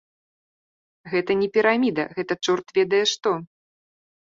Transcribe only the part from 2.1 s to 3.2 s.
гэта чорт ведае